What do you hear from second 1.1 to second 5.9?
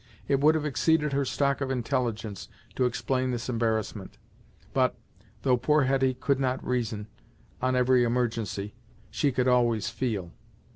her stock of intelligence to explain this embarrassment, but, though poor